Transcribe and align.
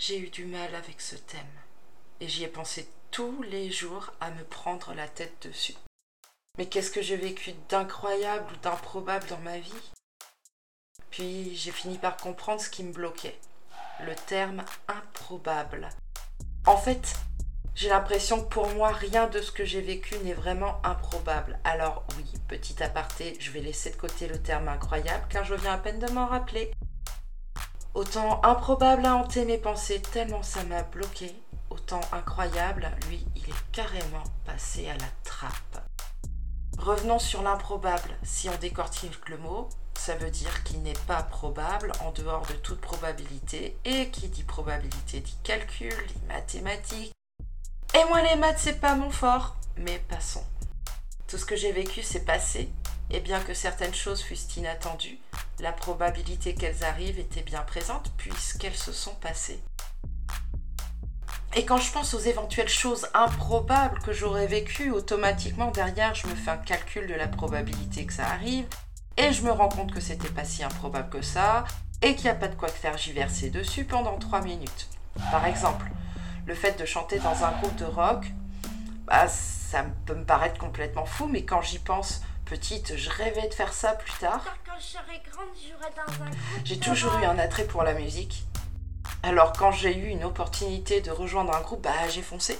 j'ai 0.00 0.18
eu 0.18 0.30
du 0.30 0.46
mal 0.46 0.74
avec 0.74 0.98
ce 1.00 1.14
thème. 1.14 1.40
Et 2.20 2.28
j'y 2.28 2.44
ai 2.44 2.48
pensé 2.48 2.88
tous 3.10 3.42
les 3.42 3.70
jours 3.70 4.12
à 4.20 4.30
me 4.30 4.44
prendre 4.44 4.94
la 4.94 5.06
tête 5.06 5.46
dessus. 5.46 5.74
Mais 6.56 6.66
qu'est-ce 6.66 6.90
que 6.90 7.02
j'ai 7.02 7.16
vécu 7.16 7.52
d'incroyable 7.68 8.50
ou 8.50 8.56
d'improbable 8.62 9.26
dans 9.28 9.40
ma 9.40 9.58
vie? 9.58 9.92
Puis 11.10 11.54
j'ai 11.54 11.70
fini 11.70 11.98
par 11.98 12.16
comprendre 12.16 12.62
ce 12.62 12.70
qui 12.70 12.82
me 12.82 12.92
bloquait. 12.92 13.38
Le 14.06 14.14
terme 14.14 14.64
improbable. 14.88 15.90
En 16.66 16.78
fait, 16.78 17.14
j'ai 17.74 17.90
l'impression 17.90 18.42
que 18.42 18.48
pour 18.48 18.68
moi, 18.68 18.92
rien 18.92 19.26
de 19.26 19.42
ce 19.42 19.52
que 19.52 19.66
j'ai 19.66 19.82
vécu 19.82 20.16
n'est 20.20 20.32
vraiment 20.32 20.80
improbable. 20.82 21.58
Alors 21.64 22.06
oui, 22.16 22.24
petit 22.48 22.82
aparté, 22.82 23.36
je 23.38 23.50
vais 23.50 23.60
laisser 23.60 23.90
de 23.90 23.96
côté 23.96 24.28
le 24.28 24.40
terme 24.40 24.68
incroyable 24.68 25.26
car 25.28 25.44
je 25.44 25.54
viens 25.54 25.74
à 25.74 25.78
peine 25.78 25.98
de 25.98 26.10
m'en 26.10 26.26
rappeler. 26.26 26.70
Autant 27.94 28.40
improbable 28.44 29.04
a 29.04 29.16
hanté 29.16 29.44
mes 29.44 29.58
pensées 29.58 30.00
tellement 30.12 30.44
ça 30.44 30.62
m'a 30.64 30.82
bloqué, 30.84 31.34
autant 31.70 32.00
incroyable, 32.12 32.90
lui, 33.08 33.26
il 33.34 33.42
est 33.42 33.70
carrément 33.72 34.22
passé 34.44 34.88
à 34.88 34.94
la 34.94 35.08
trappe. 35.24 35.88
Revenons 36.78 37.18
sur 37.18 37.42
l'improbable. 37.42 38.10
Si 38.22 38.48
on 38.48 38.56
décortique 38.58 39.28
le 39.28 39.38
mot, 39.38 39.68
ça 39.98 40.14
veut 40.14 40.30
dire 40.30 40.62
qu'il 40.64 40.82
n'est 40.82 40.92
pas 41.06 41.22
probable 41.22 41.92
en 42.00 42.12
dehors 42.12 42.46
de 42.46 42.54
toute 42.54 42.80
probabilité. 42.80 43.76
Et 43.84 44.08
qui 44.10 44.28
dit 44.28 44.44
probabilité 44.44 45.20
dit 45.20 45.36
calcul, 45.42 45.92
dit 46.06 46.26
mathématiques. 46.28 47.12
Et 47.94 48.04
moi 48.08 48.22
les 48.22 48.36
maths 48.36 48.60
c'est 48.60 48.80
pas 48.80 48.94
mon 48.94 49.10
fort. 49.10 49.56
Mais 49.76 49.98
passons. 50.08 50.44
Tout 51.26 51.38
ce 51.38 51.44
que 51.44 51.56
j'ai 51.56 51.72
vécu 51.72 52.02
s'est 52.02 52.24
passé. 52.24 52.72
Et 53.10 53.20
bien 53.20 53.40
que 53.40 53.52
certaines 53.52 53.94
choses 53.94 54.22
fussent 54.22 54.56
inattendues, 54.56 55.18
la 55.60 55.72
probabilité 55.72 56.54
qu'elles 56.54 56.84
arrivent 56.84 57.18
était 57.18 57.42
bien 57.42 57.62
présente 57.62 58.12
puisqu'elles 58.16 58.76
se 58.76 58.92
sont 58.92 59.14
passées. 59.14 59.62
Et 61.56 61.64
quand 61.64 61.78
je 61.78 61.90
pense 61.90 62.14
aux 62.14 62.20
éventuelles 62.20 62.68
choses 62.68 63.08
improbables 63.12 63.98
que 64.00 64.12
j'aurais 64.12 64.46
vécues, 64.46 64.92
automatiquement 64.92 65.72
derrière, 65.72 66.14
je 66.14 66.28
me 66.28 66.34
fais 66.36 66.52
un 66.52 66.56
calcul 66.56 67.08
de 67.08 67.14
la 67.14 67.26
probabilité 67.26 68.06
que 68.06 68.12
ça 68.12 68.26
arrive, 68.26 68.66
et 69.16 69.32
je 69.32 69.42
me 69.42 69.50
rends 69.50 69.68
compte 69.68 69.92
que 69.92 70.00
c'était 70.00 70.28
pas 70.28 70.44
si 70.44 70.62
improbable 70.62 71.10
que 71.10 71.22
ça, 71.22 71.64
et 72.02 72.14
qu'il 72.14 72.24
n'y 72.24 72.30
a 72.30 72.36
pas 72.36 72.46
de 72.46 72.54
quoi 72.54 72.68
faire 72.68 72.96
j'y 72.96 73.12
verser 73.12 73.50
dessus 73.50 73.84
pendant 73.84 74.16
3 74.16 74.42
minutes. 74.42 74.88
Par 75.32 75.44
exemple, 75.44 75.86
le 76.46 76.54
fait 76.54 76.78
de 76.80 76.84
chanter 76.84 77.18
dans 77.18 77.44
un 77.44 77.50
groupe 77.58 77.76
de 77.76 77.84
rock, 77.84 78.26
bah, 79.06 79.26
ça 79.28 79.84
peut 80.06 80.14
me 80.14 80.24
paraître 80.24 80.58
complètement 80.58 81.04
fou, 81.04 81.26
mais 81.26 81.44
quand 81.44 81.62
j'y 81.62 81.80
pense, 81.80 82.22
petite, 82.50 82.96
je 82.96 83.08
rêvais 83.10 83.48
de 83.48 83.54
faire 83.54 83.72
ça 83.72 83.92
plus 83.92 84.12
tard. 84.14 84.44
J'ai 86.64 86.80
toujours 86.80 87.16
eu 87.18 87.24
un 87.24 87.38
attrait 87.38 87.64
pour 87.64 87.84
la 87.84 87.94
musique, 87.94 88.44
alors 89.22 89.52
quand 89.52 89.70
j'ai 89.70 89.96
eu 89.96 90.08
une 90.08 90.24
opportunité 90.24 91.00
de 91.00 91.12
rejoindre 91.12 91.54
un 91.54 91.60
groupe, 91.60 91.82
bah 91.82 92.08
j'ai 92.08 92.22
foncé. 92.22 92.58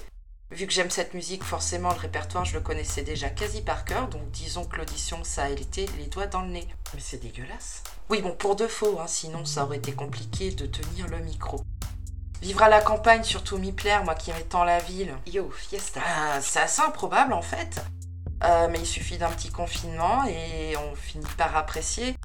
Vu 0.53 0.69
que 0.69 0.73
j'aime 0.73 0.91
cette 0.91 1.13
musique, 1.13 1.43
forcément 1.43 1.91
le 1.91 1.99
répertoire 1.99 2.45
je 2.45 2.55
le 2.55 2.61
connaissais 2.61 3.03
déjà 3.03 3.31
quasi 3.31 3.63
par 3.63 3.85
cœur, 3.85 4.07
donc 4.07 4.31
disons 4.31 4.65
que 4.65 4.77
l'audition 4.77 5.25
ça 5.25 5.45
a 5.45 5.49
été 5.49 5.87
les 5.99 6.07
doigts 6.07 6.29
dans 6.29 6.43
le 6.43 6.51
nez. 6.51 6.69
Mais 6.95 7.01
c'est 7.01 7.21
dégueulasse. 7.21 7.83
Oui 8.11 8.23
bon 8.23 8.33
pour 8.37 8.55
de 8.55 8.69
faux, 8.69 9.01
hein, 9.01 9.09
sinon 9.09 9.45
ça 9.45 9.65
aurait 9.65 9.79
été 9.79 9.93
compliqué 9.93 10.53
de 10.53 10.67
tenir 10.67 11.09
le 11.09 11.19
micro. 11.19 11.65
Vivre 12.43 12.63
à 12.63 12.69
la 12.69 12.81
campagne, 12.81 13.25
surtout 13.25 13.59
m'y 13.59 13.73
plaire, 13.73 14.05
moi 14.05 14.15
qui 14.15 14.31
aime 14.31 14.43
tant 14.49 14.63
la 14.63 14.79
ville. 14.79 15.15
Yo, 15.27 15.51
fiesta. 15.51 16.01
Ah, 16.07 16.41
c'est 16.41 16.61
assez 16.61 16.81
improbable 16.81 17.33
en 17.33 17.43
fait. 17.43 17.83
Euh, 18.45 18.69
mais 18.71 18.79
il 18.79 18.87
suffit 18.87 19.19
d'un 19.19 19.31
petit 19.31 19.51
confinement 19.51 20.25
et 20.25 20.77
on 20.77 20.95
finit 20.95 21.27
par 21.37 21.57
apprécier. 21.57 22.17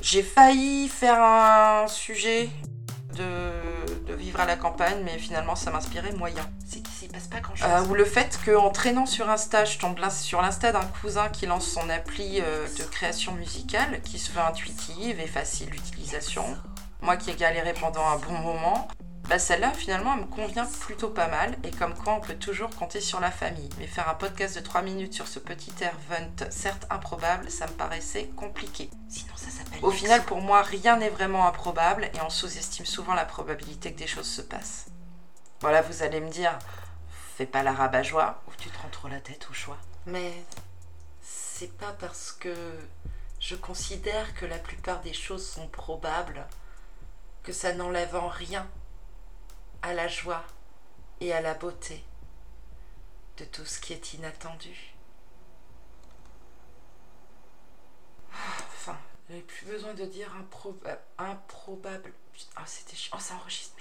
J'ai 0.00 0.22
failli 0.22 0.88
faire 0.88 1.20
un 1.20 1.88
sujet 1.88 2.48
de, 3.16 4.14
vivre 4.14 4.40
à 4.40 4.46
la 4.46 4.56
campagne, 4.56 5.02
mais 5.04 5.18
finalement 5.18 5.56
ça 5.56 5.70
m'inspirait 5.70 6.12
moyen. 6.12 6.42
C'est 6.66 6.80
qu'il 6.80 6.94
s'y 6.94 7.08
passe 7.08 7.26
pas 7.26 7.40
grand 7.40 7.56
chose. 7.56 7.68
Euh, 7.68 7.84
ou 7.86 7.94
le 7.94 8.04
fait 8.04 8.38
qu'en 8.44 8.70
traînant 8.70 9.06
sur 9.06 9.28
Insta, 9.28 9.64
je 9.64 9.78
tombe 9.78 9.98
sur 10.10 10.40
l'insta 10.40 10.72
d'un 10.72 10.84
cousin 11.00 11.28
qui 11.28 11.46
lance 11.46 11.66
son 11.66 11.90
appli 11.90 12.40
euh, 12.40 12.66
de 12.78 12.84
création 12.84 13.32
musicale, 13.32 14.00
qui 14.02 14.18
se 14.18 14.30
veut 14.32 14.40
intuitive 14.40 15.18
et 15.20 15.26
facile 15.26 15.70
d'utilisation. 15.70 16.44
Moi 17.02 17.16
qui 17.16 17.30
ai 17.30 17.34
galéré 17.34 17.74
pendant 17.74 18.06
un 18.06 18.18
bon 18.18 18.38
moment, 18.38 18.88
bah 19.28 19.38
celle-là 19.38 19.72
finalement 19.74 20.14
elle 20.14 20.22
me 20.22 20.26
convient 20.26 20.66
plutôt 20.80 21.10
pas 21.10 21.28
mal 21.28 21.54
et 21.62 21.70
comme 21.70 21.94
quoi 21.94 22.14
on 22.14 22.20
peut 22.20 22.36
toujours 22.36 22.70
compter 22.70 23.00
sur 23.00 23.20
la 23.20 23.30
famille. 23.30 23.68
Mais 23.78 23.86
faire 23.86 24.08
un 24.08 24.14
podcast 24.14 24.56
de 24.56 24.60
3 24.60 24.80
minutes 24.80 25.12
sur 25.12 25.28
ce 25.28 25.38
petit 25.38 25.72
event 25.82 26.50
certes 26.50 26.86
improbable, 26.88 27.50
ça 27.50 27.66
me 27.66 27.72
paraissait 27.72 28.28
compliqué. 28.36 28.88
Sinon 29.08 29.34
ça 29.36 29.50
s'appelle... 29.50 29.84
Au 29.84 29.90
final 29.90 30.24
pour 30.24 30.40
moi 30.40 30.62
rien 30.62 30.96
n'est 30.96 31.10
vraiment 31.10 31.46
improbable 31.46 32.10
et 32.14 32.20
on 32.24 32.30
sous-estime 32.30 32.86
souvent 32.86 33.12
la 33.12 33.26
probabilité 33.26 33.92
que 33.92 33.98
des 33.98 34.06
choses 34.06 34.30
se 34.30 34.40
passent. 34.40 34.86
Voilà 35.60 35.82
vous 35.82 36.02
allez 36.02 36.20
me 36.20 36.30
dire, 36.30 36.58
fais 37.36 37.46
pas 37.46 37.62
la 37.62 37.72
rabat-joie 37.72 38.42
ou 38.48 38.52
tu 38.56 38.70
te 38.70 38.78
rends 38.78 38.88
trop 38.88 39.08
la 39.08 39.20
tête 39.20 39.46
au 39.50 39.52
choix. 39.52 39.76
Mais 40.06 40.32
c'est 41.20 41.76
pas 41.76 41.92
parce 42.00 42.32
que 42.32 42.54
je 43.40 43.56
considère 43.56 44.34
que 44.34 44.46
la 44.46 44.58
plupart 44.58 45.02
des 45.02 45.12
choses 45.12 45.46
sont 45.46 45.68
probables 45.68 46.46
que 47.42 47.52
ça 47.52 47.74
n'enlève 47.74 48.16
en 48.16 48.28
rien 48.28 48.66
à 49.82 49.94
la 49.94 50.08
joie 50.08 50.44
et 51.20 51.32
à 51.32 51.40
la 51.40 51.54
beauté 51.54 52.04
de 53.36 53.44
tout 53.44 53.64
ce 53.64 53.80
qui 53.80 53.92
est 53.92 54.14
inattendu. 54.14 54.94
Enfin, 58.32 58.98
j'avais 59.28 59.42
plus 59.42 59.66
besoin 59.66 59.94
de 59.94 60.04
dire 60.04 60.32
improbable. 61.18 62.12
Ah, 62.56 62.64
c'était 62.66 62.96
chiant. 62.96 63.16
Oh, 63.16 63.20
ça 63.20 63.34
enregistre. 63.34 63.77